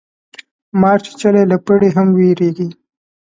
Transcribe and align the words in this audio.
مار 0.81 0.99
چیچلی 1.05 1.43
له 1.51 1.57
پړي 1.65 1.89
هم 1.97 2.07
ویریږي 2.17 2.69